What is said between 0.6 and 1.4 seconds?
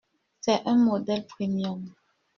un modèle